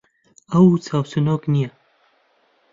[0.51, 1.71] ئەو چاوچنۆک نییە.